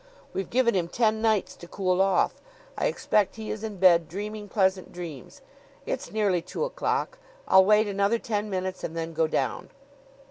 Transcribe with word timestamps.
We've 0.33 0.49
given 0.49 0.73
him 0.73 0.87
ten 0.87 1.21
nights 1.21 1.55
to 1.57 1.67
cool 1.67 2.01
off. 2.01 2.41
I 2.75 2.87
expect 2.87 3.35
he 3.35 3.51
is 3.51 3.63
in 3.63 3.77
bed, 3.77 4.07
dreaming 4.07 4.49
pleasant 4.49 4.91
dreams. 4.91 5.41
It's 5.85 6.11
nearly 6.11 6.41
two 6.41 6.63
o'clock. 6.65 7.19
I'll 7.47 7.65
wait 7.65 7.87
another 7.87 8.17
ten 8.17 8.49
minutes 8.49 8.83
and 8.83 8.97
then 8.97 9.13
go 9.13 9.27
down." 9.27 9.69